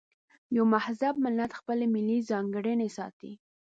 یو 0.55 0.65
مهذب 0.73 1.15
ملت 1.25 1.51
خپلې 1.59 1.85
ملي 1.93 2.17
ځانګړنې 2.29 2.89
ساتي. 2.97 3.31